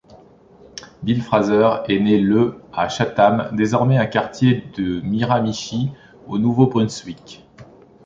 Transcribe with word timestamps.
Bill 1.03 1.21
Fraser 1.21 1.83
est 1.87 1.99
né 1.99 2.19
le 2.19 2.57
à 2.73 2.89
Chatham, 2.89 3.49
désormais 3.53 3.99
un 3.99 4.07
quartier 4.07 4.63
de 4.75 4.99
Miramichi 5.01 5.91
au 6.27 6.39
Nouveau-Brunswick. 6.39 7.45